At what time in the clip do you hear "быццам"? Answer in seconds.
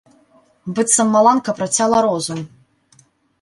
0.79-1.11